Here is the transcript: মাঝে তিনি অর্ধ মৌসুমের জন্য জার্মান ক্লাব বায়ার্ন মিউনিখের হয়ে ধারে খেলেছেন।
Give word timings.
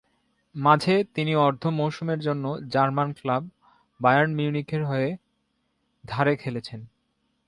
মাঝে 0.55 1.03
তিনি 1.13 1.35
অর্ধ 1.35 1.63
মৌসুমের 1.67 2.19
জন্য 2.19 2.45
জার্মান 2.69 3.09
ক্লাব 3.13 3.43
বায়ার্ন 3.99 4.31
মিউনিখের 4.33 4.85
হয়ে 4.85 5.09
ধারে 6.03 6.33
খেলেছেন। 6.35 6.79